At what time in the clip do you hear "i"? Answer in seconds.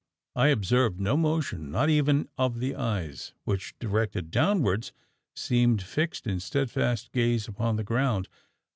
0.35-0.47